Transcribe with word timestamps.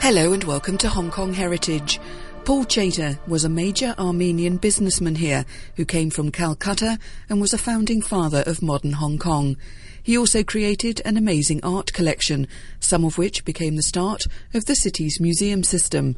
Hello 0.00 0.32
and 0.32 0.44
welcome 0.44 0.78
to 0.78 0.88
Hong 0.88 1.10
Kong 1.10 1.34
Heritage. 1.34 2.00
Paul 2.44 2.64
Chater 2.64 3.18
was 3.26 3.44
a 3.44 3.48
major 3.48 3.94
Armenian 3.98 4.56
businessman 4.56 5.16
here 5.16 5.44
who 5.76 5.84
came 5.84 6.08
from 6.08 6.30
Calcutta 6.30 6.98
and 7.28 7.40
was 7.40 7.52
a 7.52 7.58
founding 7.58 8.00
father 8.00 8.42
of 8.46 8.62
modern 8.62 8.92
Hong 8.92 9.18
Kong. 9.18 9.56
He 10.02 10.16
also 10.16 10.42
created 10.44 11.02
an 11.04 11.16
amazing 11.16 11.62
art 11.62 11.92
collection, 11.92 12.46
some 12.80 13.04
of 13.04 13.18
which 13.18 13.44
became 13.44 13.76
the 13.76 13.82
start 13.82 14.26
of 14.54 14.64
the 14.64 14.76
city's 14.76 15.20
museum 15.20 15.62
system. 15.62 16.16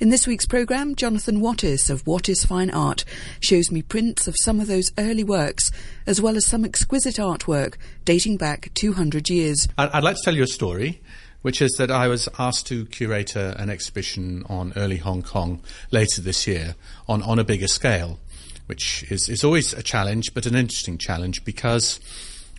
In 0.00 0.08
this 0.08 0.26
week's 0.26 0.46
programme, 0.46 0.94
Jonathan 0.94 1.40
Wattis 1.40 1.90
of 1.90 2.04
Wattis 2.04 2.46
Fine 2.46 2.70
Art 2.70 3.04
shows 3.40 3.70
me 3.70 3.82
prints 3.82 4.26
of 4.26 4.36
some 4.38 4.58
of 4.58 4.68
those 4.68 4.90
early 4.96 5.22
works, 5.22 5.70
as 6.06 6.20
well 6.20 6.36
as 6.36 6.46
some 6.46 6.64
exquisite 6.64 7.16
artwork 7.16 7.76
dating 8.04 8.36
back 8.36 8.70
200 8.74 9.28
years. 9.28 9.68
I'd 9.76 10.02
like 10.02 10.16
to 10.16 10.22
tell 10.22 10.34
you 10.34 10.44
a 10.44 10.48
story 10.48 11.00
which 11.42 11.62
is 11.62 11.72
that 11.78 11.90
I 11.90 12.08
was 12.08 12.28
asked 12.38 12.66
to 12.68 12.84
curate 12.86 13.36
a, 13.36 13.60
an 13.60 13.70
exhibition 13.70 14.44
on 14.48 14.72
early 14.76 14.96
Hong 14.96 15.22
Kong 15.22 15.60
later 15.90 16.20
this 16.20 16.46
year 16.46 16.74
on, 17.08 17.22
on 17.22 17.38
a 17.38 17.44
bigger 17.44 17.68
scale, 17.68 18.18
which 18.66 19.04
is, 19.10 19.28
is 19.28 19.44
always 19.44 19.72
a 19.72 19.82
challenge, 19.82 20.34
but 20.34 20.46
an 20.46 20.54
interesting 20.54 20.98
challenge 20.98 21.44
because 21.44 22.00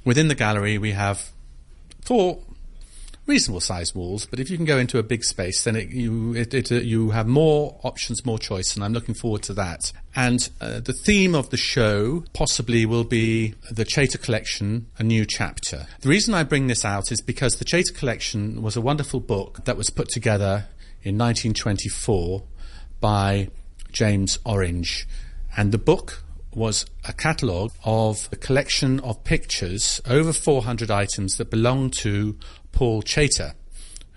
within 0.05 0.27
the 0.27 0.35
gallery 0.35 0.77
we 0.77 0.91
have 0.91 1.29
four 2.01 2.39
reasonable 3.29 3.61
sized 3.61 3.95
walls, 3.95 4.25
but 4.25 4.39
if 4.39 4.49
you 4.49 4.57
can 4.57 4.65
go 4.65 4.79
into 4.79 4.97
a 4.97 5.03
big 5.03 5.23
space, 5.23 5.63
then 5.63 5.75
it, 5.75 5.89
you 5.89 6.33
it, 6.33 6.53
it, 6.53 6.71
uh, 6.71 6.75
you 6.75 7.11
have 7.11 7.27
more 7.27 7.79
options, 7.83 8.25
more 8.25 8.39
choice, 8.39 8.75
and 8.75 8.83
I'm 8.83 8.91
looking 8.91 9.13
forward 9.13 9.43
to 9.43 9.53
that. 9.53 9.93
And 10.15 10.49
uh, 10.59 10.79
the 10.79 10.93
theme 10.93 11.35
of 11.35 11.51
the 11.51 11.57
show 11.57 12.23
possibly 12.33 12.85
will 12.87 13.03
be 13.03 13.53
the 13.69 13.85
Chater 13.85 14.17
Collection, 14.17 14.87
a 14.97 15.03
new 15.03 15.25
chapter. 15.25 15.85
The 16.01 16.09
reason 16.09 16.33
I 16.33 16.43
bring 16.43 16.67
this 16.67 16.83
out 16.83 17.11
is 17.11 17.21
because 17.21 17.57
the 17.57 17.65
Chater 17.65 17.93
Collection 17.93 18.63
was 18.63 18.75
a 18.75 18.81
wonderful 18.81 19.19
book 19.19 19.63
that 19.65 19.77
was 19.77 19.91
put 19.91 20.09
together 20.09 20.67
in 21.03 21.17
1924 21.17 22.43
by 22.99 23.49
James 23.91 24.39
Orange, 24.43 25.07
and 25.55 25.71
the 25.71 25.77
book 25.77 26.23
was 26.53 26.85
a 27.07 27.13
catalogue 27.13 27.71
of 27.83 28.27
a 28.31 28.35
collection 28.35 28.99
of 29.01 29.23
pictures, 29.23 30.01
over 30.07 30.33
400 30.33 30.89
items 30.89 31.37
that 31.37 31.49
belonged 31.49 31.93
to 31.93 32.37
Paul 32.71 33.01
Chater, 33.01 33.53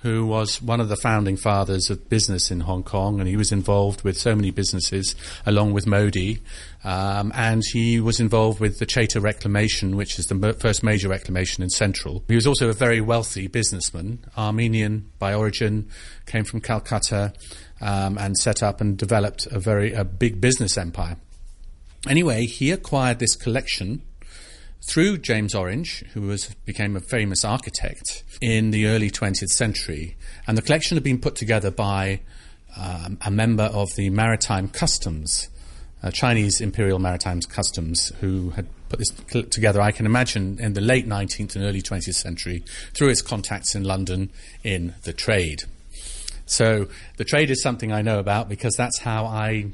who 0.03 0.27
was 0.27 0.61
one 0.61 0.81
of 0.81 0.89
the 0.89 0.97
founding 0.97 1.37
fathers 1.37 1.89
of 1.89 2.09
business 2.09 2.51
in 2.51 2.61
Hong 2.61 2.83
Kong, 2.83 3.21
and 3.21 3.29
he 3.29 3.37
was 3.37 3.53
involved 3.53 4.03
with 4.03 4.19
so 4.19 4.35
many 4.35 4.51
businesses, 4.51 5.15
along 5.47 5.73
with 5.73 5.87
Mody. 5.87 6.41
Um, 6.83 7.33
and 7.37 7.63
he 7.73 8.01
was 8.01 8.19
involved 8.19 8.59
with 8.59 8.81
the 8.81 8.87
Chater 8.87 9.21
Reclamation, 9.21 9.97
which 9.97 10.19
is 10.19 10.27
the 10.27 10.55
first 10.59 10.83
major 10.83 11.09
reclamation 11.09 11.63
in 11.63 11.71
Central. 11.71 12.25
He 12.27 12.35
was 12.35 12.49
also 12.49 12.69
a 12.69 12.73
very 12.73 13.01
wealthy 13.01 13.47
businessman, 13.47 14.25
Armenian 14.37 15.13
by 15.21 15.35
origin, 15.35 15.89
came 16.27 16.45
from 16.45 16.61
Calcutta, 16.61 17.33
um, 17.81 18.19
and 18.19 18.37
set 18.37 18.61
up 18.61 18.81
and 18.81 18.99
developed 18.99 19.47
a 19.47 19.61
very 19.61 19.93
a 19.93 20.05
big 20.05 20.41
business 20.41 20.77
empire. 20.77 21.17
Anyway, 22.09 22.47
he 22.47 22.73
acquired 22.73 23.21
this 23.21 23.37
collection 23.37 24.03
through 24.83 25.19
James 25.19 25.55
Orange, 25.55 26.05
who 26.13 26.23
was 26.23 26.55
became 26.65 26.97
a 26.97 27.01
famous 27.01 27.45
architect 27.45 28.25
in 28.41 28.71
the 28.71 28.87
early 28.87 29.11
20th 29.11 29.51
century, 29.51 30.17
and 30.47 30.59
the 30.59 30.63
collection 30.63 30.97
had 30.97 31.05
been 31.05 31.21
put 31.21 31.37
together 31.37 31.71
by 31.71 32.21
um, 32.77 33.19
a 33.25 33.31
member 33.31 33.65
of 33.65 33.95
the 33.97 34.11
Maritime 34.11 34.69
Customs, 34.69 35.49
uh, 36.03 36.11
Chinese 36.11 36.61
Imperial 36.61 36.99
Maritime 36.99 37.41
Customs, 37.43 38.13
who 38.21 38.51
had 38.51 38.67
put 38.89 38.99
this 38.99 39.11
together. 39.51 39.81
I 39.81 39.93
can 39.93 40.07
imagine 40.07 40.59
in 40.59 40.73
the 40.73 40.81
late 40.81 41.07
19th 41.07 41.55
and 41.55 41.65
early 41.65 41.83
20th 41.83 42.15
century 42.15 42.65
through 42.93 43.09
its 43.09 43.23
contacts 43.23 43.75
in 43.75 43.85
London 43.85 44.31
in 44.65 44.95
the 45.05 45.13
trade. 45.13 45.65
So 46.45 46.89
the 47.19 47.25
trade 47.25 47.51
is 47.51 47.63
something 47.63 47.93
I 47.93 48.03
know 48.03 48.19
about 48.19 48.49
because 48.49 48.75
that's 48.75 48.99
how 48.99 49.27
I 49.27 49.67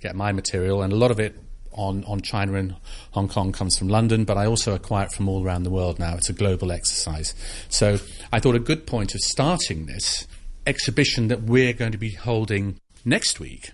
get 0.00 0.16
my 0.16 0.32
material, 0.32 0.82
and 0.82 0.92
a 0.92 0.96
lot 0.96 1.10
of 1.10 1.20
it 1.20 1.34
on, 1.74 2.04
on 2.04 2.20
China 2.20 2.54
and 2.54 2.76
Hong 3.12 3.28
Kong 3.28 3.52
comes 3.52 3.78
from 3.78 3.88
London, 3.88 4.24
but 4.24 4.36
I 4.36 4.46
also 4.46 4.74
acquire 4.74 5.06
it 5.06 5.12
from 5.12 5.28
all 5.28 5.44
around 5.44 5.64
the 5.64 5.70
world 5.70 5.98
now. 5.98 6.14
It's 6.16 6.28
a 6.28 6.32
global 6.32 6.72
exercise. 6.72 7.34
So 7.68 7.98
I 8.32 8.40
thought 8.40 8.54
a 8.54 8.60
good 8.60 8.86
point 8.86 9.14
of 9.14 9.20
starting 9.20 9.86
this 9.86 10.26
exhibition 10.66 11.28
that 11.28 11.42
we're 11.42 11.72
going 11.72 11.92
to 11.92 11.98
be 11.98 12.12
holding 12.12 12.80
next 13.04 13.40
week 13.40 13.72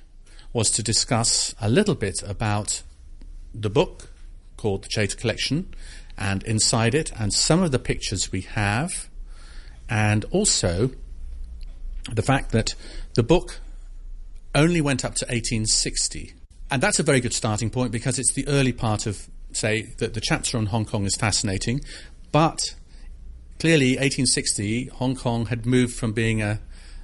was 0.53 0.71
to 0.73 0.83
discuss 0.83 1.55
a 1.61 1.69
little 1.69 1.95
bit 1.95 2.23
about 2.27 2.83
the 3.55 3.71
book 3.71 4.11
called 4.57 4.85
The 4.85 4.89
Chater 4.91 5.17
Collection 5.17 5.73
and 6.19 6.43
inside 6.43 6.95
it 6.95 7.13
and 7.19 7.33
some 7.33 7.63
of 7.63 7.71
the 7.71 7.79
pictures 7.79 8.33
we 8.33 8.43
have 8.43 9.09
and 9.89 10.25
also 10.27 10.91
the 12.13 12.23
fact 12.23 12.53
that 12.53 12.75
the 13.15 13.23
book 13.23 13.61
only 14.55 14.81
went 14.81 15.05
up 15.05 15.15
to 15.15 15.25
1860 15.27 16.35
and 16.71 16.83
that's 16.83 16.99
a 16.99 17.03
very 17.03 17.21
good 17.21 17.33
starting 17.33 17.71
point 17.71 17.93
because 17.93 18.19
it's 18.19 18.33
the 18.33 18.47
early 18.49 18.73
part 18.73 19.07
of, 19.07 19.29
say, 19.53 19.83
that 19.99 20.15
the 20.15 20.21
chapter 20.21 20.57
on 20.57 20.67
Hong 20.67 20.85
Kong 20.85 21.05
is 21.05 21.17
fascinating. 21.17 21.81
But 22.33 22.61
clearly, 23.59 23.91
1860, 23.91 24.87
Hong 24.87 25.17
Kong 25.17 25.47
had 25.47 25.67
moved 25.67 25.95
from 25.95 26.13
being 26.13 26.43
a, 26.43 26.61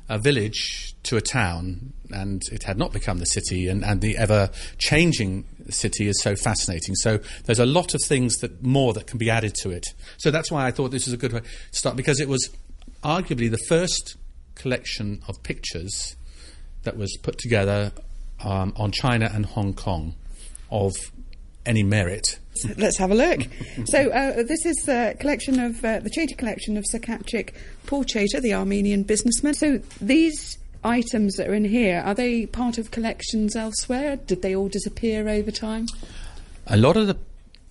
a 0.08 0.18
village 0.18 0.94
to 1.04 1.16
a 1.16 1.20
town, 1.20 1.92
and 2.10 2.42
it 2.52 2.62
had 2.62 2.78
not 2.78 2.92
become 2.92 3.18
the 3.18 3.26
city, 3.26 3.68
and, 3.68 3.84
and 3.84 4.00
the 4.00 4.16
ever 4.16 4.50
changing 4.78 5.44
city 5.68 6.06
is 6.06 6.20
so 6.22 6.36
fascinating. 6.36 6.94
So 6.94 7.18
there's 7.44 7.58
a 7.58 7.66
lot 7.66 7.94
of 7.94 8.02
things 8.02 8.36
that 8.38 8.62
more 8.62 8.92
that 8.92 9.06
can 9.06 9.18
be 9.18 9.30
added 9.30 9.54
to 9.62 9.70
it. 9.70 9.86
So 10.16 10.30
that's 10.30 10.50
why 10.50 10.66
I 10.66 10.70
thought 10.70 10.92
this 10.92 11.06
was 11.06 11.14
a 11.14 11.16
good 11.16 11.32
way 11.32 11.40
to 11.40 11.46
start 11.72 11.96
because 11.96 12.20
it 12.20 12.28
was 12.28 12.50
arguably 13.02 13.50
the 13.50 13.58
first 13.68 14.16
collection 14.54 15.22
of 15.28 15.42
pictures 15.42 16.16
that 16.84 16.96
was 16.96 17.16
put 17.22 17.36
together 17.38 17.92
um, 18.44 18.72
on 18.76 18.92
China 18.92 19.30
and 19.32 19.46
Hong 19.46 19.74
Kong 19.74 20.14
of 20.70 20.92
any 21.64 21.82
merit. 21.82 22.38
Let's 22.76 22.96
have 22.98 23.10
a 23.10 23.14
look. 23.14 23.40
so 23.84 24.10
uh, 24.10 24.42
this 24.44 24.64
is 24.64 24.88
a 24.88 25.14
collection 25.18 25.60
of 25.60 25.84
uh, 25.84 26.00
the 26.00 26.10
Chater 26.10 26.34
collection 26.34 26.76
of 26.76 26.84
Sir 26.86 26.98
Khatchik 26.98 27.52
Paul 27.86 28.04
Chater, 28.04 28.40
the 28.40 28.54
Armenian 28.54 29.02
businessman. 29.02 29.54
So 29.54 29.78
these 30.00 30.58
items 30.84 31.34
that 31.34 31.48
are 31.48 31.54
in 31.54 31.64
here 31.64 32.02
are 32.04 32.14
they 32.14 32.46
part 32.46 32.78
of 32.78 32.90
collections 32.90 33.56
elsewhere? 33.56 34.16
Did 34.16 34.42
they 34.42 34.54
all 34.54 34.68
disappear 34.68 35.28
over 35.28 35.50
time? 35.50 35.86
A 36.66 36.76
lot 36.76 36.96
of 36.96 37.06
the 37.06 37.18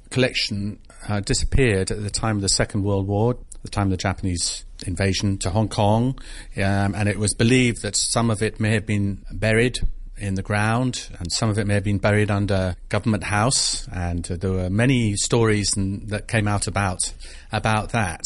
collection 0.10 0.80
uh, 1.08 1.22
disappeared 1.22 1.92
at 1.92 2.04
the 2.04 2.10
time 2.10 2.36
of 2.36 2.42
the 2.42 2.50
Second 2.50 2.84
World 2.84 3.08
War, 3.08 3.38
the 3.64 3.70
time 3.70 3.88
of 3.88 3.92
the 3.92 3.98
Japanese 3.98 4.66
invasion 4.86 5.38
to 5.40 5.50
Hong 5.50 5.70
Kong, 5.70 6.20
um, 6.58 6.96
and 6.96 7.10
it 7.10 7.18
was 7.18 7.34
believed 7.34 7.82
that 7.82 7.96
some 7.96 8.30
of 8.30 8.42
it 8.42 8.60
may 8.60 8.74
have 8.74 8.86
been 8.86 9.26
buried 9.32 9.80
in 10.18 10.36
the 10.36 10.42
ground, 10.42 11.10
and 11.20 11.32
some 11.32 11.50
of 11.50 11.60
it 11.60 11.68
may 11.68 11.74
have 11.74 11.84
been 11.84 11.98
buried 11.98 12.32
under 12.32 12.76
Government 12.90 13.24
House, 13.24 13.88
and 13.90 14.30
uh, 14.32 14.36
there 14.38 14.52
were 14.52 14.70
many 14.70 15.16
stories 15.16 15.76
and, 15.76 16.10
that 16.10 16.28
came 16.28 16.48
out 16.48 16.68
about 16.68 17.14
about 17.52 17.90
that. 17.90 18.22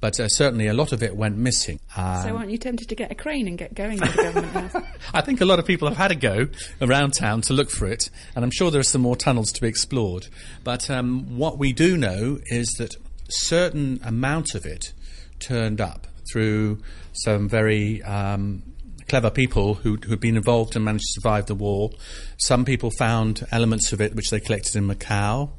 But 0.00 0.18
uh, 0.18 0.28
certainly 0.28 0.66
a 0.66 0.72
lot 0.72 0.92
of 0.92 1.02
it 1.02 1.14
went 1.14 1.36
missing. 1.36 1.78
Um, 1.94 2.22
so 2.22 2.36
aren't 2.36 2.50
you 2.50 2.56
tempted 2.56 2.88
to 2.88 2.94
get 2.94 3.10
a 3.10 3.14
crane 3.14 3.46
and 3.46 3.58
get 3.58 3.74
going 3.74 3.98
the 3.98 4.06
Government 4.06 4.52
House? 4.52 4.82
I 5.14 5.20
think 5.20 5.40
a 5.40 5.44
lot 5.44 5.58
of 5.58 5.66
people 5.66 5.88
have 5.88 5.96
had 5.96 6.10
a 6.10 6.14
go 6.14 6.48
around 6.80 7.12
town 7.12 7.42
to 7.42 7.52
look 7.52 7.70
for 7.70 7.86
it, 7.86 8.10
and 8.34 8.44
I'm 8.44 8.50
sure 8.50 8.70
there 8.70 8.80
are 8.80 8.84
some 8.84 9.02
more 9.02 9.16
tunnels 9.16 9.52
to 9.52 9.60
be 9.60 9.68
explored. 9.68 10.28
But 10.64 10.90
um, 10.90 11.36
what 11.36 11.58
we 11.58 11.72
do 11.72 11.96
know 11.96 12.38
is 12.46 12.68
that 12.78 12.96
certain 13.28 14.00
amount 14.02 14.54
of 14.54 14.64
it 14.64 14.92
turned 15.38 15.80
up 15.80 16.06
through 16.32 16.78
some 17.12 17.48
very 17.48 18.02
um, 18.02 18.62
clever 19.10 19.28
people 19.28 19.74
who 19.74 19.98
had 20.08 20.20
been 20.20 20.36
involved 20.36 20.76
and 20.76 20.84
managed 20.84 21.02
to 21.02 21.20
survive 21.20 21.46
the 21.46 21.54
war. 21.54 21.90
Some 22.38 22.64
people 22.64 22.92
found 22.96 23.44
elements 23.50 23.92
of 23.92 24.00
it 24.00 24.14
which 24.14 24.30
they 24.30 24.38
collected 24.38 24.76
in 24.76 24.86
Macau. 24.86 25.50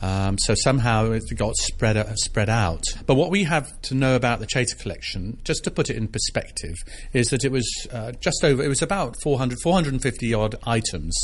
Um, 0.00 0.38
so 0.38 0.54
somehow 0.54 1.10
it 1.10 1.24
got 1.36 1.56
spread 1.56 1.96
uh, 1.96 2.14
spread 2.14 2.48
out. 2.48 2.84
But 3.06 3.14
what 3.14 3.30
we 3.30 3.42
have 3.42 3.68
to 3.82 3.94
know 3.94 4.14
about 4.14 4.38
the 4.38 4.46
Chater 4.46 4.76
collection, 4.76 5.38
just 5.42 5.64
to 5.64 5.70
put 5.70 5.90
it 5.90 5.96
in 5.96 6.06
perspective, 6.06 6.76
is 7.12 7.28
that 7.30 7.44
it 7.44 7.50
was 7.50 7.68
uh, 7.92 8.12
just 8.20 8.44
over. 8.44 8.62
It 8.62 8.68
was 8.68 8.82
about 8.82 9.16
400, 9.22 9.58
450 9.62 10.34
odd 10.34 10.54
items, 10.64 11.16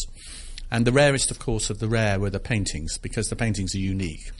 and 0.70 0.84
the 0.84 0.92
rarest, 0.92 1.30
of 1.30 1.38
course, 1.38 1.70
of 1.70 1.78
the 1.78 1.88
rare 1.88 2.18
were 2.18 2.30
the 2.30 2.40
paintings 2.40 2.98
because 2.98 3.26
the 3.28 3.36
paintings 3.36 3.74
are 3.74 3.78
unique. 3.78 4.30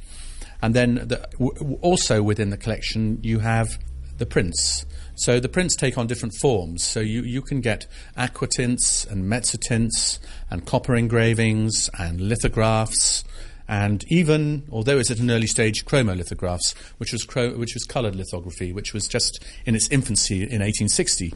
And 0.61 0.75
then 0.75 0.97
the, 0.97 1.29
w- 1.39 1.79
also 1.83 2.23
within 2.23 2.51
the 2.51 2.57
collection, 2.57 3.21
you 3.23 3.39
have 3.41 3.79
the 4.19 4.27
prints. 4.27 4.85
So 5.15 5.41
the 5.41 5.49
prints 5.49 5.75
take 5.75 5.99
on 5.99 6.07
different 6.07 6.35
forms. 6.41 6.85
So 6.85 7.01
you, 7.01 7.23
you 7.23 7.43
can 7.43 7.61
get 7.61 7.87
aquatints 8.17 9.11
and 9.11 9.25
mezzotints 9.25 10.19
and 10.51 10.65
copper 10.65 10.95
engravings 10.95 11.91
and 11.99 12.21
lithographs 12.21 13.25
and 13.69 14.03
even, 14.09 14.65
although 14.73 14.99
it's 14.99 15.11
at 15.11 15.19
an 15.19 15.31
early 15.31 15.47
stage, 15.47 15.85
chromolithographs, 15.85 16.75
which 16.97 17.13
was, 17.13 17.25
cro- 17.25 17.55
which 17.57 17.75
was 17.75 17.85
coloured 17.85 18.17
lithography, 18.17 18.73
which 18.73 18.95
was 18.95 19.07
just 19.07 19.45
in 19.67 19.75
its 19.75 19.89
infancy 19.91 20.37
in 20.37 20.63
1860. 20.63 21.35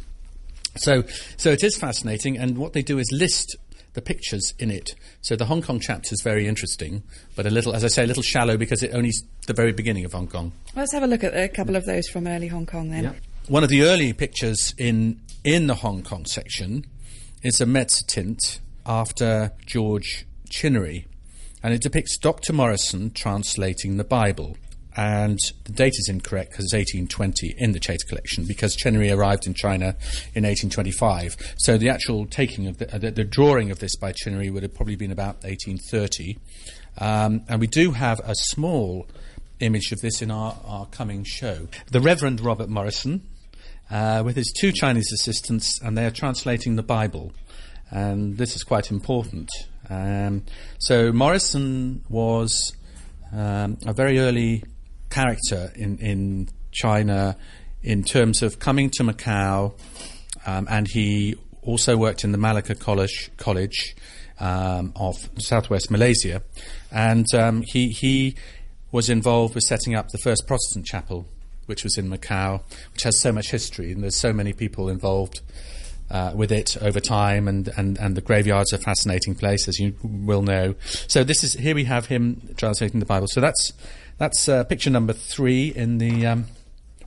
So, 0.77 1.05
so 1.37 1.51
it 1.51 1.63
is 1.63 1.77
fascinating, 1.77 2.39
and 2.39 2.57
what 2.57 2.73
they 2.73 2.81
do 2.81 2.99
is 2.99 3.13
list 3.13 3.57
the 3.95 4.03
pictures 4.03 4.55
in 4.59 4.71
it. 4.71 4.95
So 5.21 5.37
the 5.37 5.45
Hong 5.45 5.63
Kong 5.63 5.81
chapter 5.81 6.13
is 6.13 6.23
very 6.23 6.47
interesting, 6.47 7.03
but 7.37 7.47
a 7.47 7.51
little, 7.51 7.75
as 7.75 7.85
I 7.85 7.89
say, 7.89 8.05
a 8.05 8.07
little 8.07 8.23
shallow 8.23 8.57
because 8.57 8.83
it 8.83 8.93
only 8.95 9.13
the 9.47 9.53
very 9.53 9.73
beginning 9.73 10.05
of 10.05 10.13
Hong 10.13 10.29
Kong. 10.29 10.53
Let's 10.75 10.93
have 10.93 11.03
a 11.03 11.07
look 11.07 11.25
at 11.25 11.37
a 11.37 11.49
couple 11.49 11.77
of 11.77 11.85
those 11.85 12.09
from 12.09 12.27
early 12.27 12.49
Hong 12.49 12.67
Kong 12.67 12.91
then. 12.91 13.05
Yeah. 13.05 13.13
One 13.49 13.65
of 13.65 13.71
the 13.71 13.83
early 13.83 14.13
pictures 14.13 14.75
in 14.79 15.21
in 15.45 15.67
the 15.67 15.75
Hong 15.75 16.03
Kong 16.03 16.25
section 16.25 16.87
is 17.43 17.61
a 17.61 17.67
mezzotint 17.67 18.61
after 18.87 19.53
George 19.67 20.27
Chinnery, 20.49 21.07
and 21.63 21.75
it 21.75 21.83
depicts 21.83 22.17
Dr. 22.17 22.53
Morrison 22.53 23.11
translating 23.11 23.97
the 23.97 24.05
Bible. 24.05 24.57
And 24.97 25.39
the 25.65 25.73
date 25.73 25.95
is 25.97 26.09
incorrect 26.09 26.51
because 26.51 26.67
it's 26.67 26.75
1820 26.75 27.55
in 27.57 27.73
the 27.73 27.81
Chater 27.81 28.07
collection 28.07 28.45
because 28.47 28.77
Chinnery 28.77 29.11
arrived 29.11 29.47
in 29.47 29.55
China 29.55 29.97
in 30.35 30.45
1825. 30.45 31.37
So 31.59 31.79
the 31.79 31.89
actual 31.89 32.27
taking 32.27 32.67
of 32.67 32.79
the, 32.79 32.95
uh, 32.95 32.99
the, 32.99 33.11
the 33.11 33.25
drawing 33.25 33.71
of 33.71 33.79
this 33.79 33.97
by 33.97 34.13
Chinnery 34.13 34.51
would 34.51 34.63
have 34.63 34.75
probably 34.75 34.97
been 34.97 35.13
about 35.13 35.43
1830. 35.45 36.39
Um, 36.99 37.43
and 37.49 37.61
we 37.61 37.67
do 37.67 37.93
have 37.93 38.21
a 38.21 38.35
small 38.35 39.07
image 39.61 39.93
of 39.93 40.01
this 40.01 40.21
in 40.21 40.31
our, 40.31 40.57
our 40.65 40.87
coming 40.87 41.25
show. 41.25 41.69
The 41.91 42.01
Reverend 42.01 42.41
Robert 42.41 42.69
Morrison, 42.69 43.23
uh, 43.91 44.23
with 44.25 44.37
his 44.37 44.53
two 44.53 44.73
Chinese 44.73 45.11
assistants, 45.13 45.81
and 45.81 45.97
they 45.97 46.05
are 46.05 46.11
translating 46.11 46.77
the 46.77 46.83
Bible. 46.83 47.33
And 47.91 48.37
this 48.37 48.57
is 48.57 48.63
quite 48.63 48.91
important. 48.91 49.51
Um, 49.89 50.45
so 50.79 51.13
Morrison 51.13 52.05
was 52.09 52.73
um, 53.33 53.79
a 53.87 53.93
very 53.93 54.19
early 54.19 54.65
character 55.13 55.71
in, 55.77 55.99
in 55.99 56.49
China 56.73 57.37
in 57.83 58.03
terms 58.03 58.43
of 58.43 58.59
coming 58.59 58.91
to 58.91 59.03
Macau, 59.03 59.75
um, 60.47 60.67
and 60.71 60.89
he 60.89 61.37
also 61.63 61.97
worked 61.97 62.25
in 62.25 62.33
the 62.33 62.39
Malacca 62.39 62.75
College, 62.75 63.31
College 63.37 63.95
um, 64.41 64.93
of 64.97 65.29
Southwest 65.39 65.91
Malaysia, 65.91 66.43
and 66.91 67.27
um, 67.35 67.63
he 67.63 67.89
he 67.89 68.35
was 68.91 69.09
involved 69.09 69.55
with 69.55 69.65
setting 69.65 69.95
up 69.95 70.09
the 70.09 70.19
first 70.19 70.47
Protestant 70.47 70.87
chapel, 70.87 71.27
which 71.67 71.85
was 71.85 71.99
in 71.99 72.09
Macau, 72.09 72.63
which 72.93 73.03
has 73.03 73.19
so 73.19 73.33
much 73.33 73.51
history, 73.51 73.93
and 73.93 74.03
there's 74.03 74.17
so 74.17 74.33
many 74.33 74.53
people 74.53 74.89
involved. 74.89 75.41
Uh, 76.11 76.31
with 76.35 76.53
it 76.53 76.77
over 76.83 77.01
time, 77.01 77.49
and, 77.49 77.71
and, 77.79 77.97
and 77.97 78.15
the 78.15 78.21
graveyard's 78.21 78.71
a 78.75 78.77
fascinating 78.77 79.35
place, 79.35 79.67
as 79.67 79.79
you 79.81 79.95
will 80.03 80.43
know. 80.43 80.75
So 81.09 81.25
this 81.25 81.43
is 81.43 81.55
here 81.55 81.75
we 81.75 81.85
have 81.85 82.05
him 82.05 82.53
translating 82.59 83.01
the 83.01 83.07
Bible. 83.07 83.29
So 83.29 83.41
that's 83.41 83.73
that's 84.23 84.49
uh, 84.49 84.63
picture 84.63 84.89
number 84.89 85.13
three 85.13 85.73
in 85.75 85.99
the. 85.99 86.27
Um, 86.27 86.45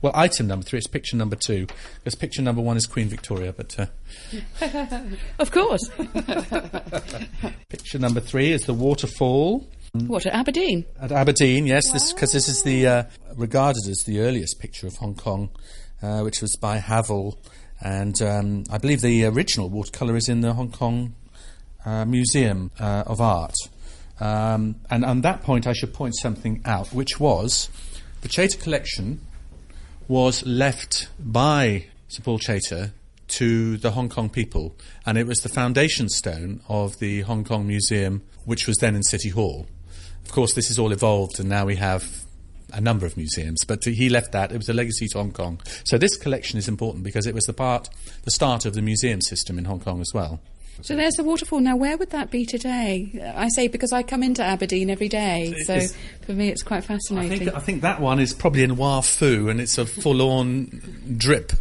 well, 0.02 0.12
item 0.14 0.48
number 0.48 0.66
three. 0.66 0.76
It's 0.76 0.86
picture 0.86 1.16
number 1.16 1.34
two 1.34 1.66
because 1.94 2.14
picture 2.14 2.42
number 2.42 2.60
one 2.60 2.76
is 2.76 2.84
Queen 2.84 3.08
Victoria. 3.08 3.54
But 3.54 3.74
uh, 3.80 3.86
of 5.38 5.50
course, 5.50 5.88
picture 7.70 7.98
number 7.98 8.20
three 8.20 8.52
is 8.52 8.66
the 8.66 8.74
waterfall. 8.74 9.66
What 9.94 10.26
at 10.26 10.34
Aberdeen? 10.34 10.84
At 11.00 11.10
Aberdeen, 11.10 11.66
yes, 11.66 11.90
because 11.90 12.32
this, 12.32 12.44
this, 12.44 12.48
is 12.48 12.62
the 12.64 12.86
uh, 12.86 13.04
regarded 13.34 13.88
as 13.88 14.04
the 14.06 14.20
earliest 14.20 14.60
picture 14.60 14.86
of 14.86 14.96
Hong 14.96 15.14
Kong, 15.14 15.48
uh, 16.02 16.20
which 16.20 16.42
was 16.42 16.54
by 16.60 16.76
Havell, 16.76 17.38
and 17.80 18.20
um, 18.20 18.64
I 18.70 18.76
believe 18.76 19.00
the 19.00 19.24
original 19.24 19.70
watercolor 19.70 20.16
is 20.16 20.28
in 20.28 20.42
the 20.42 20.52
Hong 20.52 20.70
Kong 20.70 21.14
uh, 21.86 22.04
Museum 22.04 22.72
uh, 22.78 23.04
of 23.06 23.22
Art. 23.22 23.54
Um, 24.18 24.76
and 24.90 25.04
on 25.04 25.20
that 25.22 25.42
point, 25.42 25.66
I 25.66 25.72
should 25.72 25.92
point 25.92 26.14
something 26.16 26.62
out, 26.64 26.88
which 26.92 27.20
was 27.20 27.68
the 28.22 28.28
Chater 28.28 28.58
collection 28.58 29.20
was 30.08 30.44
left 30.46 31.08
by 31.18 31.86
Sir 32.08 32.22
Paul 32.22 32.38
Chater 32.38 32.92
to 33.28 33.76
the 33.78 33.90
Hong 33.90 34.08
Kong 34.08 34.28
people, 34.28 34.74
and 35.04 35.18
it 35.18 35.26
was 35.26 35.40
the 35.40 35.48
foundation 35.48 36.08
stone 36.08 36.60
of 36.68 36.98
the 36.98 37.22
Hong 37.22 37.44
Kong 37.44 37.66
Museum, 37.66 38.22
which 38.44 38.66
was 38.66 38.76
then 38.78 38.94
in 38.94 39.02
City 39.02 39.30
Hall. 39.30 39.66
Of 40.24 40.32
course, 40.32 40.54
this 40.54 40.68
has 40.68 40.78
all 40.78 40.92
evolved, 40.92 41.40
and 41.40 41.48
now 41.48 41.66
we 41.66 41.76
have 41.76 42.24
a 42.72 42.80
number 42.80 43.06
of 43.06 43.16
museums, 43.16 43.64
but 43.64 43.84
he 43.84 44.08
left 44.08 44.32
that. 44.32 44.52
It 44.52 44.56
was 44.56 44.68
a 44.68 44.72
legacy 44.72 45.08
to 45.08 45.18
Hong 45.18 45.32
Kong. 45.32 45.60
So 45.84 45.98
this 45.98 46.16
collection 46.16 46.58
is 46.58 46.68
important 46.68 47.04
because 47.04 47.26
it 47.26 47.34
was 47.34 47.44
the 47.44 47.52
part, 47.52 47.88
the 48.24 48.30
start 48.30 48.64
of 48.64 48.74
the 48.74 48.82
museum 48.82 49.20
system 49.20 49.58
in 49.58 49.64
Hong 49.64 49.80
Kong 49.80 50.00
as 50.00 50.10
well. 50.14 50.40
So 50.82 50.94
there's 50.94 51.14
the 51.14 51.24
waterfall. 51.24 51.60
Now, 51.60 51.76
where 51.76 51.96
would 51.96 52.10
that 52.10 52.30
be 52.30 52.44
today? 52.46 53.32
I 53.36 53.48
say 53.48 53.68
because 53.68 53.92
I 53.92 54.02
come 54.02 54.22
into 54.22 54.42
Aberdeen 54.42 54.90
every 54.90 55.08
day, 55.08 55.54
so 55.64 55.80
for 56.22 56.32
me 56.32 56.48
it's 56.48 56.62
quite 56.62 56.84
fascinating. 56.84 57.32
I 57.32 57.38
think, 57.38 57.54
I 57.56 57.60
think 57.60 57.82
that 57.82 58.00
one 58.00 58.20
is 58.20 58.32
probably 58.32 58.62
in 58.62 58.76
Wah 58.76 59.00
Fu, 59.00 59.48
and 59.48 59.60
it's 59.60 59.78
a 59.78 59.86
full-on 59.86 61.14
drip 61.16 61.52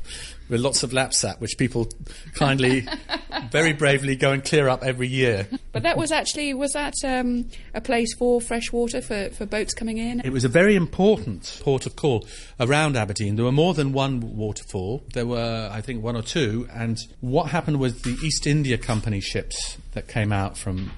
with 0.50 0.62
lots 0.62 0.84
of 0.84 0.92
lapsap, 0.92 1.40
which 1.40 1.58
people 1.58 1.90
kindly, 2.36 2.88
very 3.52 3.74
bravely 3.74 4.16
go 4.16 4.32
and 4.32 4.44
clear 4.44 4.68
up 4.68 4.84
every 4.84 5.08
year. 5.08 5.48
But 5.72 5.84
that 5.84 5.98
was 5.98 6.12
actually 6.12 6.54
was 6.54 6.74
that 6.74 6.94
um, 7.04 7.50
a 7.74 7.82
place 7.82 8.14
for 8.16 8.40
fresh 8.40 8.72
water 8.72 9.02
for, 9.02 9.30
for 9.30 9.46
boats 9.46 9.74
coming 9.74 9.98
in? 9.98 10.22
It 10.22 10.32
was 10.32 10.46
a 10.46 10.50
very 10.50 10.76
important 10.76 11.60
port 11.64 11.86
of 11.86 11.96
call 11.96 12.28
around 12.60 12.96
Aberdeen. 12.96 13.36
There 13.36 13.46
were 13.46 13.52
more 13.52 13.74
than 13.74 13.94
one 13.94 14.38
waterfall. 14.38 15.04
There 15.14 15.26
were, 15.26 15.70
I 15.72 15.82
think, 15.82 16.04
one 16.04 16.16
or 16.16 16.22
two. 16.22 16.68
And 16.74 16.98
what 17.22 17.50
happened 17.50 17.80
was 17.80 18.02
the 18.02 18.18
East 18.24 18.48
India 18.48 18.78
Company 18.78 19.22
ships 19.22 19.78
that 19.94 20.08
came 20.08 20.32
out 20.32 20.58
from 20.58 20.92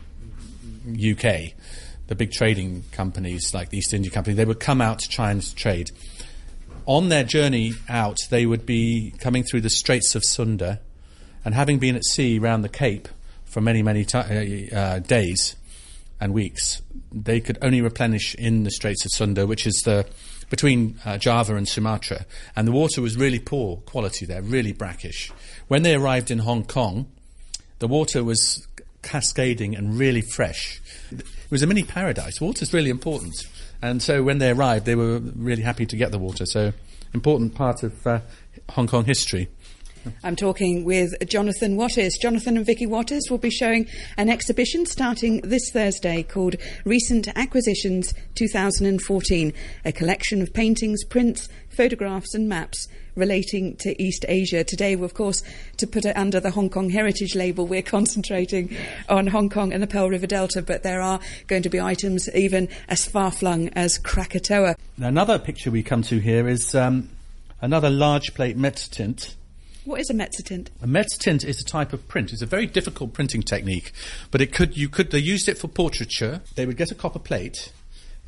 UK, 0.88 1.54
the 2.08 2.16
big 2.16 2.32
trading 2.32 2.84
companies 2.92 3.54
like 3.54 3.70
the 3.70 3.78
East 3.78 3.94
India 3.94 4.12
Company, 4.12 4.36
they 4.36 4.46
would 4.46 4.60
come 4.60 4.82
out 4.82 5.00
to 5.00 5.10
try 5.10 5.32
and 5.32 5.56
trade 5.56 5.92
on 6.88 7.10
their 7.10 7.24
journey 7.24 7.74
out, 7.90 8.18
they 8.30 8.46
would 8.46 8.66
be 8.66 9.14
coming 9.20 9.44
through 9.44 9.62
the 9.62 9.70
Straits 9.70 10.16
of 10.16 10.24
Sunda, 10.24 10.80
and 11.46 11.54
having 11.54 11.78
been 11.78 11.96
at 11.96 12.06
sea 12.06 12.40
round 12.40 12.64
the 12.64 12.70
Cape 12.70 13.08
for 13.46 13.62
many, 13.62 13.84
many 13.84 14.06
t- 14.06 14.18
uh, 14.18 14.78
uh, 14.78 15.00
days 15.00 15.56
and 16.20 16.34
weeks, 16.34 16.82
they 17.12 17.40
could 17.40 17.58
only 17.62 17.82
replenish 17.82 18.34
in 18.36 18.64
the 18.64 18.72
Straits 18.72 19.06
of 19.06 19.12
Sunda, 19.12 19.46
which 19.46 19.68
is 19.68 19.76
the 19.86 20.08
between 20.50 20.98
uh, 21.04 21.18
Java 21.18 21.56
and 21.56 21.68
Sumatra, 21.68 22.26
and 22.56 22.66
the 22.66 22.72
water 22.72 23.02
was 23.02 23.18
really 23.18 23.40
poor 23.40 23.78
quality 23.78 24.26
there, 24.26 24.42
really 24.42 24.72
brackish. 24.72 25.30
When 25.68 25.84
they 25.84 25.94
arrived 25.94 26.32
in 26.32 26.40
Hong 26.40 26.64
Kong, 26.64 27.12
the 27.80 27.88
water 27.88 28.24
was 28.24 28.66
cascading 29.02 29.76
and 29.76 30.00
really 30.00 30.22
fresh. 30.22 30.82
It 31.12 31.52
was 31.52 31.64
a 31.64 31.68
mini 31.68 31.84
paradise. 31.84 32.40
Water 32.40 32.64
is 32.64 32.74
really 32.74 32.90
important. 32.90 33.46
And 33.82 34.02
so 34.02 34.24
when 34.24 34.40
they 34.40 34.52
arrived, 34.52 34.86
they 34.86 34.96
were 34.96 35.20
really 35.20 35.62
happy 35.62 35.86
to 35.86 35.96
get 35.96 36.12
the 36.12 36.20
water. 36.20 36.46
So, 36.46 36.74
important 37.14 37.56
part 37.56 37.84
of 37.84 38.06
uh, 38.06 38.20
Hong 38.70 38.88
Kong 38.88 39.06
history. 39.06 39.50
I'm 40.24 40.36
talking 40.36 40.86
with 40.86 41.14
Jonathan 41.28 41.76
Wattis. 41.76 42.12
Jonathan 42.22 42.58
and 42.58 42.66
Vicky 42.66 42.86
Wattis 42.86 43.30
will 43.30 43.38
be 43.38 43.50
showing 43.50 43.88
an 44.16 44.30
exhibition 44.30 44.86
starting 44.86 45.42
this 45.42 45.70
Thursday 45.72 46.24
called 46.24 46.56
Recent 46.86 47.28
Acquisitions 47.36 48.14
2014, 48.36 49.54
a 49.84 49.92
collection 49.92 50.42
of 50.42 50.54
paintings, 50.54 51.04
prints, 51.04 51.50
photographs, 51.70 52.34
and 52.34 52.48
maps 52.48 52.88
relating 53.18 53.76
to 53.78 54.02
East 54.02 54.26
Asia. 54.30 54.64
Today, 54.64 54.94
of 54.94 55.14
course, 55.14 55.44
to 55.78 55.88
put 55.88 56.06
it 56.06 56.16
under 56.16 56.40
the 56.40 56.52
Hong 56.52 56.70
Kong 56.70 56.90
Heritage 56.90 57.36
label, 57.36 57.68
we're 57.68 57.82
concentrating 57.98 58.76
on 59.10 59.28
Hong 59.28 59.50
Kong 59.50 59.74
and 59.74 59.84
the 59.84 59.88
Pearl 59.88 60.10
River 60.10 60.28
Delta, 60.28 60.62
but 60.62 60.84
there 60.84 61.02
are 61.02 61.20
going 61.48 61.64
to 61.64 61.70
be 61.70 61.82
items 61.82 62.30
even 62.34 62.70
as 62.88 63.06
far 63.06 63.32
flung 63.32 63.70
as 63.70 63.98
Krakatoa. 63.98 64.76
Another 64.98 65.40
picture 65.40 65.72
we 65.72 65.84
come 65.84 66.04
to 66.04 66.20
here 66.20 66.48
is 66.48 66.74
um, 66.76 67.10
another 67.62 67.90
large 67.90 68.34
plate 68.34 68.58
mezzotint. 68.58 69.34
What 69.86 70.02
is 70.02 70.10
a 70.10 70.14
mezzotint? 70.14 70.68
A 70.82 70.86
mezzotint 70.88 71.46
is 71.46 71.62
a 71.62 71.64
type 71.64 71.94
of 71.94 72.08
print. 72.10 72.34
It's 72.34 72.42
a 72.42 72.46
very 72.46 72.66
difficult 72.66 73.14
printing 73.14 73.42
technique, 73.42 73.94
but 74.32 74.42
it 74.42 74.52
could 74.52 74.76
you 74.76 74.90
could 74.90 75.12
they 75.12 75.20
used 75.20 75.48
it 75.48 75.58
for 75.58 75.70
portraiture. 75.70 76.42
They 76.56 76.66
would 76.66 76.76
get 76.76 76.92
a 76.92 76.96
copper 76.96 77.20
plate, 77.20 77.72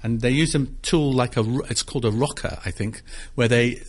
and 0.01 0.21
they 0.21 0.29
use 0.31 0.55
a 0.55 0.67
tool 0.81 1.11
like 1.11 1.35
a 1.35 1.43
it's 1.69 1.83
called 1.83 2.05
a 2.05 2.11
rocker, 2.11 2.59
I 2.63 2.71
think, 2.71 3.01
where 3.35 3.49
they 3.49 3.81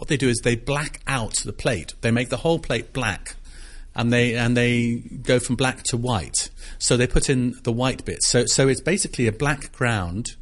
what 0.00 0.08
they 0.08 0.16
do 0.16 0.30
is 0.30 0.38
they 0.38 0.56
black 0.56 1.00
out 1.06 1.34
the 1.44 1.52
plate. 1.52 1.92
They 2.00 2.10
make 2.10 2.30
the 2.30 2.38
whole 2.38 2.58
plate 2.58 2.94
black, 2.94 3.36
and 3.94 4.10
they 4.10 4.34
and 4.34 4.56
they 4.56 4.94
go 4.94 5.38
from 5.38 5.56
black 5.56 5.82
to 5.84 5.98
white. 5.98 6.48
So 6.78 6.96
they 6.96 7.06
put 7.06 7.28
in 7.28 7.54
the 7.64 7.72
white 7.72 8.06
bits. 8.06 8.26
So 8.26 8.46
so 8.46 8.66
it's 8.66 8.80
basically 8.80 9.26
a 9.26 9.32
black 9.32 9.72
ground 9.72 10.36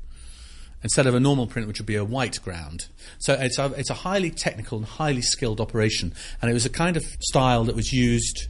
instead 0.81 1.09
of 1.09 1.15
a 1.17 1.19
normal 1.19 1.49
print, 1.49 1.67
which 1.67 1.81
would 1.81 1.87
be 1.87 1.97
a 1.97 2.05
white 2.05 2.41
ground. 2.41 2.87
So 3.19 3.35
it's 3.35 3.59
a, 3.59 3.73
it's 3.77 3.91
a 3.91 3.95
highly 3.95 4.31
technical 4.31 4.79
and 4.79 4.87
highly 4.87 5.23
skilled 5.23 5.61
operation, 5.61 6.15
and 6.41 6.49
it 6.49 6.55
was 6.55 6.65
a 6.65 6.71
kind 6.71 6.97
of 6.97 7.03
style 7.19 7.65
that 7.65 7.75
was 7.75 7.93
used 7.93 8.47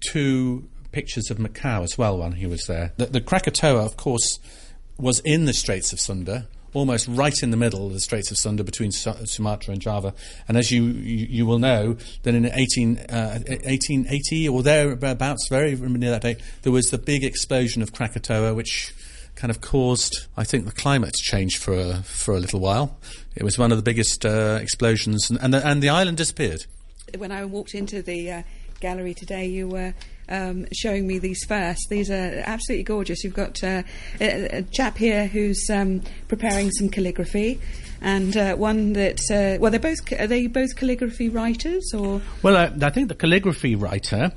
two 0.00 0.68
pictures 0.92 1.30
of 1.30 1.38
Macau 1.38 1.82
as 1.82 1.96
well 1.96 2.18
when 2.18 2.32
he 2.32 2.46
was 2.46 2.64
there. 2.66 2.92
The, 2.96 3.06
the 3.06 3.20
Krakatoa, 3.20 3.84
of 3.84 3.96
course, 3.96 4.38
was 4.98 5.20
in 5.24 5.44
the 5.46 5.52
Straits 5.52 5.92
of 5.92 6.00
Sunda 6.00 6.48
almost 6.72 7.08
right 7.08 7.42
in 7.42 7.50
the 7.50 7.56
middle 7.56 7.86
of 7.86 7.92
the 7.92 8.00
Straits 8.00 8.30
of 8.30 8.38
Sunda 8.38 8.62
between 8.62 8.92
Sumatra 8.92 9.72
and 9.72 9.82
Java. 9.82 10.14
And 10.46 10.56
as 10.56 10.70
you, 10.70 10.84
you, 10.84 11.26
you 11.28 11.46
will 11.46 11.58
know, 11.58 11.96
that 12.22 12.34
in 12.34 12.46
18, 12.46 12.98
uh, 12.98 13.40
1880 13.46 14.48
or 14.48 14.62
thereabouts, 14.62 15.48
very 15.48 15.74
near 15.74 16.10
that 16.10 16.22
date, 16.22 16.40
there 16.62 16.72
was 16.72 16.90
the 16.90 16.98
big 16.98 17.24
explosion 17.24 17.82
of 17.82 17.92
Krakatoa, 17.92 18.54
which 18.54 18.94
kind 19.40 19.50
of 19.50 19.62
caused, 19.62 20.26
I 20.36 20.44
think, 20.44 20.66
the 20.66 20.72
climate 20.72 21.14
to 21.14 21.22
change 21.22 21.56
for 21.56 21.72
a, 21.72 22.02
for 22.02 22.34
a 22.34 22.38
little 22.38 22.60
while. 22.60 22.98
It 23.34 23.42
was 23.42 23.58
one 23.58 23.72
of 23.72 23.78
the 23.78 23.82
biggest 23.82 24.26
uh, 24.26 24.58
explosions, 24.60 25.30
and, 25.30 25.40
and 25.40 25.54
the, 25.54 25.66
and, 25.66 25.82
the, 25.82 25.88
island 25.88 26.18
disappeared. 26.18 26.66
When 27.16 27.32
I 27.32 27.46
walked 27.46 27.74
into 27.74 28.02
the 28.02 28.30
uh, 28.30 28.42
gallery 28.80 29.14
today, 29.14 29.46
you 29.46 29.66
were 29.66 29.94
um, 30.28 30.66
showing 30.74 31.06
me 31.06 31.18
these 31.18 31.42
first. 31.44 31.88
These 31.88 32.10
are 32.10 32.42
absolutely 32.44 32.84
gorgeous. 32.84 33.24
You've 33.24 33.34
got 33.34 33.64
uh, 33.64 33.82
a, 34.20 34.58
a, 34.58 34.62
chap 34.64 34.98
here 34.98 35.26
who's 35.26 35.70
um, 35.70 36.02
preparing 36.28 36.70
some 36.72 36.90
calligraphy. 36.90 37.60
And 38.02 38.36
uh, 38.36 38.56
one 38.56 38.92
that 38.92 39.20
uh, 39.30 39.58
well, 39.58 39.70
they're 39.70 39.80
both 39.80 40.00
are 40.18 40.26
they 40.26 40.46
both 40.48 40.76
calligraphy 40.76 41.30
writers 41.30 41.92
or? 41.94 42.20
Well, 42.42 42.56
I 42.56 42.90
think 42.90 43.08
the 43.08 43.14
calligraphy 43.14 43.74
writer, 43.74 44.32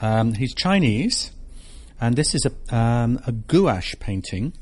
um, 0.00 0.34
he's 0.34 0.54
Chinese, 0.54 1.30
and 2.00 2.16
this 2.16 2.34
is 2.34 2.46
a 2.46 2.76
um, 2.76 3.20
a 3.26 3.32
gouache 3.32 3.96
painting. 3.98 4.52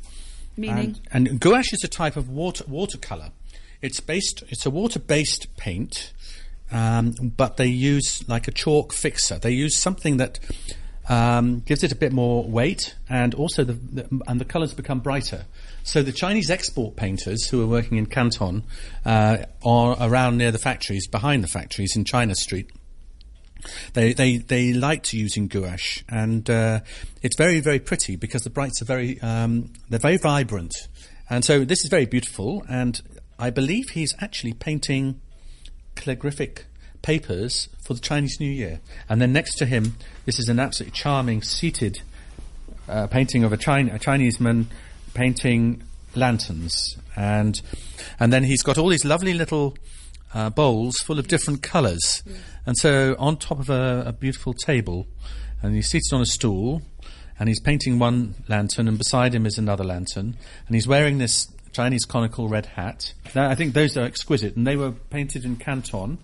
Meaning, 0.56 1.00
and, 1.10 1.26
and 1.28 1.40
gouache 1.40 1.70
is 1.72 1.82
a 1.84 1.88
type 1.88 2.16
of 2.16 2.28
water 2.28 2.64
watercolor. 2.68 3.30
It's 3.82 4.00
based. 4.00 4.44
It's 4.48 4.64
a 4.64 4.70
water-based 4.70 5.56
paint, 5.56 6.12
um, 6.70 7.12
but 7.36 7.56
they 7.56 7.66
use 7.66 8.26
like 8.28 8.48
a 8.48 8.52
chalk 8.52 8.92
fixer. 8.92 9.38
They 9.38 9.50
use 9.50 9.78
something 9.78 10.16
that 10.18 10.38
um, 11.08 11.60
gives 11.60 11.82
it 11.82 11.92
a 11.92 11.96
bit 11.96 12.12
more 12.12 12.44
weight, 12.44 12.94
and 13.08 13.34
also 13.34 13.64
the, 13.64 13.74
the, 13.74 14.22
and 14.26 14.40
the 14.40 14.44
colours 14.44 14.72
become 14.72 15.00
brighter. 15.00 15.44
So 15.82 16.02
the 16.02 16.12
Chinese 16.12 16.50
export 16.50 16.96
painters 16.96 17.46
who 17.48 17.62
are 17.62 17.66
working 17.66 17.98
in 17.98 18.06
Canton 18.06 18.62
uh, 19.04 19.38
or 19.60 19.96
around 20.00 20.38
near 20.38 20.50
the 20.50 20.58
factories, 20.58 21.06
behind 21.06 21.44
the 21.44 21.48
factories 21.48 21.94
in 21.94 22.04
China 22.04 22.34
Street. 22.34 22.70
They, 23.94 24.12
they, 24.12 24.38
they 24.38 24.72
like 24.72 25.12
using 25.12 25.48
gouache, 25.48 26.02
and 26.08 26.48
uh, 26.50 26.80
it's 27.22 27.36
very, 27.36 27.60
very 27.60 27.78
pretty 27.78 28.16
because 28.16 28.42
the 28.42 28.50
brights 28.50 28.82
are 28.82 28.84
very, 28.84 29.20
um, 29.20 29.72
they're 29.88 29.98
very 29.98 30.18
vibrant. 30.18 30.74
And 31.30 31.44
so 31.44 31.64
this 31.64 31.82
is 31.82 31.88
very 31.88 32.06
beautiful, 32.06 32.62
and 32.68 33.00
I 33.38 33.50
believe 33.50 33.90
he's 33.90 34.14
actually 34.20 34.52
painting 34.52 35.20
calligraphic 35.94 36.66
papers 37.02 37.68
for 37.84 37.94
the 37.94 38.00
Chinese 38.00 38.38
New 38.40 38.50
Year. 38.50 38.80
And 39.08 39.20
then 39.20 39.32
next 39.32 39.56
to 39.56 39.66
him, 39.66 39.96
this 40.24 40.38
is 40.38 40.48
an 40.48 40.58
absolutely 40.58 40.96
charming 40.96 41.42
seated 41.42 42.00
uh, 42.88 43.06
painting 43.06 43.44
of 43.44 43.52
a, 43.52 43.56
China, 43.56 43.94
a 43.94 43.98
Chinese 43.98 44.40
man 44.40 44.68
painting 45.14 45.82
lanterns. 46.14 46.96
And, 47.16 47.60
and 48.18 48.32
then 48.32 48.44
he's 48.44 48.62
got 48.62 48.78
all 48.78 48.88
these 48.88 49.04
lovely 49.04 49.34
little 49.34 49.76
uh, 50.34 50.50
bowls 50.50 50.96
full 50.98 51.18
of 51.18 51.28
different 51.28 51.62
colours. 51.62 52.22
Yeah. 52.26 52.36
And 52.66 52.76
so 52.76 53.16
on 53.18 53.36
top 53.36 53.60
of 53.60 53.70
a, 53.70 54.04
a 54.06 54.12
beautiful 54.12 54.52
table, 54.52 55.06
and 55.62 55.74
he's 55.74 55.88
seated 55.88 56.12
on 56.12 56.20
a 56.20 56.26
stool, 56.26 56.82
and 57.38 57.48
he's 57.48 57.60
painting 57.60 57.98
one 57.98 58.34
lantern, 58.48 58.88
and 58.88 58.98
beside 58.98 59.34
him 59.34 59.46
is 59.46 59.58
another 59.58 59.84
lantern, 59.84 60.36
and 60.66 60.74
he's 60.74 60.86
wearing 60.86 61.18
this 61.18 61.48
Chinese 61.72 62.04
conical 62.04 62.48
red 62.48 62.66
hat. 62.66 63.14
Now, 63.34 63.48
I 63.48 63.54
think 63.54 63.74
those 63.74 63.96
are 63.96 64.04
exquisite, 64.04 64.56
and 64.56 64.66
they 64.66 64.76
were 64.76 64.92
painted 64.92 65.44
in 65.44 65.56
Canton 65.56 66.18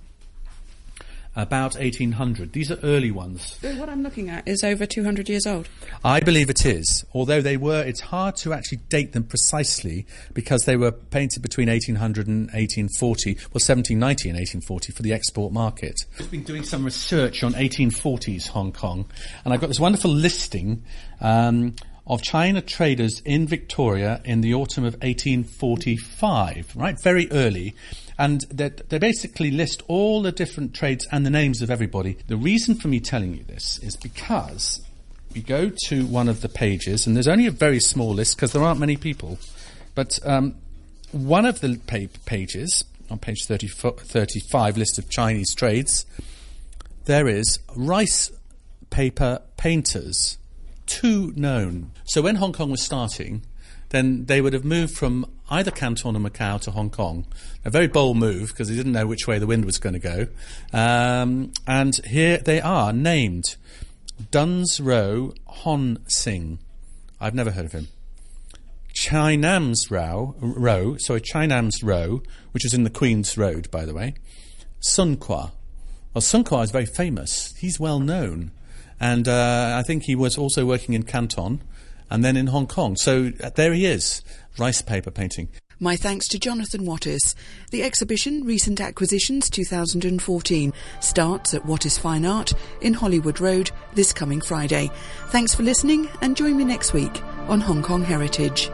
about 1.36 1.76
1800. 1.76 2.52
These 2.52 2.70
are 2.70 2.78
early 2.82 3.10
ones. 3.10 3.58
What 3.62 3.88
I'm 3.88 4.02
looking 4.02 4.28
at 4.30 4.46
is 4.48 4.64
over 4.64 4.84
200 4.84 5.28
years 5.28 5.46
old. 5.46 5.68
I 6.04 6.20
believe 6.20 6.50
it 6.50 6.66
is. 6.66 7.04
Although 7.14 7.40
they 7.40 7.56
were, 7.56 7.82
it's 7.82 8.00
hard 8.00 8.36
to 8.36 8.52
actually 8.52 8.78
date 8.88 9.12
them 9.12 9.24
precisely 9.24 10.06
because 10.34 10.64
they 10.64 10.76
were 10.76 10.90
painted 10.90 11.42
between 11.42 11.68
1800 11.68 12.26
and 12.26 12.46
1840, 12.46 13.34
well, 13.34 13.60
1790 13.60 14.28
and 14.28 14.36
1840 14.36 14.92
for 14.92 15.02
the 15.02 15.12
export 15.12 15.52
market. 15.52 16.04
I've 16.18 16.30
been 16.30 16.42
doing 16.42 16.64
some 16.64 16.84
research 16.84 17.44
on 17.44 17.52
1840s 17.52 18.48
Hong 18.48 18.72
Kong, 18.72 19.06
and 19.44 19.54
I've 19.54 19.60
got 19.60 19.68
this 19.68 19.80
wonderful 19.80 20.10
listing. 20.10 20.82
Um, 21.20 21.74
of 22.10 22.20
China 22.22 22.60
traders 22.60 23.22
in 23.24 23.46
Victoria 23.46 24.20
in 24.24 24.40
the 24.40 24.52
autumn 24.52 24.82
of 24.82 24.94
1845, 24.94 26.74
right? 26.74 27.00
Very 27.00 27.30
early. 27.30 27.76
And 28.18 28.40
they 28.50 28.98
basically 28.98 29.52
list 29.52 29.84
all 29.86 30.20
the 30.20 30.32
different 30.32 30.74
trades 30.74 31.06
and 31.12 31.24
the 31.24 31.30
names 31.30 31.62
of 31.62 31.70
everybody. 31.70 32.18
The 32.26 32.36
reason 32.36 32.74
for 32.74 32.88
me 32.88 32.98
telling 32.98 33.36
you 33.36 33.44
this 33.44 33.78
is 33.78 33.96
because 33.96 34.84
we 35.32 35.40
go 35.40 35.70
to 35.86 36.04
one 36.04 36.28
of 36.28 36.40
the 36.40 36.48
pages, 36.48 37.06
and 37.06 37.14
there's 37.14 37.28
only 37.28 37.46
a 37.46 37.52
very 37.52 37.78
small 37.78 38.12
list 38.12 38.34
because 38.34 38.52
there 38.52 38.64
aren't 38.64 38.80
many 38.80 38.96
people. 38.96 39.38
But 39.94 40.18
um, 40.26 40.56
one 41.12 41.46
of 41.46 41.60
the 41.60 41.78
pa- 41.86 42.12
pages, 42.26 42.82
on 43.08 43.20
page 43.20 43.44
30, 43.46 43.68
35, 43.68 44.76
list 44.76 44.98
of 44.98 45.08
Chinese 45.08 45.54
trades, 45.54 46.04
there 47.04 47.28
is 47.28 47.60
rice 47.76 48.32
paper 48.90 49.42
painters 49.56 50.38
too 50.90 51.32
known. 51.36 51.92
So 52.04 52.20
when 52.20 52.36
Hong 52.36 52.52
Kong 52.52 52.70
was 52.70 52.82
starting, 52.82 53.42
then 53.90 54.24
they 54.26 54.40
would 54.40 54.52
have 54.52 54.64
moved 54.64 54.96
from 54.96 55.24
either 55.48 55.70
Canton 55.70 56.16
or 56.16 56.18
Macau 56.18 56.60
to 56.62 56.72
Hong 56.72 56.90
Kong. 56.90 57.26
A 57.64 57.70
very 57.70 57.86
bold 57.86 58.16
move 58.16 58.48
because 58.48 58.68
they 58.68 58.74
didn't 58.74 58.92
know 58.92 59.06
which 59.06 59.26
way 59.26 59.38
the 59.38 59.46
wind 59.46 59.64
was 59.64 59.78
going 59.78 59.94
to 59.94 60.00
go. 60.00 60.26
Um, 60.72 61.52
and 61.66 61.94
here 62.06 62.38
they 62.38 62.60
are 62.60 62.92
named 62.92 63.56
Duns 64.30 64.80
Row 64.80 65.32
Hon 65.46 65.98
Sing. 66.08 66.58
I've 67.20 67.34
never 67.34 67.52
heard 67.52 67.66
of 67.66 67.72
him. 67.72 67.88
Chinam's 68.92 69.90
Row, 69.90 70.34
Row, 70.40 70.96
sorry, 70.98 71.20
Chinam's 71.20 71.82
Row, 71.82 72.22
which 72.50 72.64
is 72.64 72.74
in 72.74 72.82
the 72.82 72.90
Queen's 72.90 73.38
Road, 73.38 73.70
by 73.70 73.84
the 73.84 73.94
way. 73.94 74.14
Sun 74.80 75.16
Qua. 75.18 75.50
Well, 76.12 76.22
Sun 76.22 76.44
Qua 76.44 76.62
is 76.62 76.72
very 76.72 76.86
famous. 76.86 77.54
He's 77.56 77.78
well 77.78 78.00
known. 78.00 78.50
And 79.00 79.26
uh, 79.26 79.74
I 79.78 79.82
think 79.82 80.04
he 80.04 80.14
was 80.14 80.36
also 80.36 80.66
working 80.66 80.94
in 80.94 81.04
Canton 81.04 81.62
and 82.10 82.24
then 82.24 82.36
in 82.36 82.48
Hong 82.48 82.66
Kong. 82.66 82.96
So 82.96 83.32
uh, 83.42 83.50
there 83.54 83.72
he 83.72 83.86
is, 83.86 84.22
rice 84.58 84.82
paper 84.82 85.10
painting. 85.10 85.48
My 85.82 85.96
thanks 85.96 86.28
to 86.28 86.38
Jonathan 86.38 86.82
Wattis. 86.82 87.34
The 87.70 87.82
exhibition, 87.82 88.44
Recent 88.44 88.82
Acquisitions 88.82 89.48
2014, 89.48 90.74
starts 91.00 91.54
at 91.54 91.62
Wattis 91.62 91.98
Fine 91.98 92.26
Art 92.26 92.52
in 92.82 92.92
Hollywood 92.92 93.40
Road 93.40 93.70
this 93.94 94.12
coming 94.12 94.42
Friday. 94.42 94.90
Thanks 95.28 95.54
for 95.54 95.62
listening 95.62 96.10
and 96.20 96.36
join 96.36 96.58
me 96.58 96.66
next 96.66 96.92
week 96.92 97.22
on 97.48 97.62
Hong 97.62 97.82
Kong 97.82 98.04
Heritage. 98.04 98.70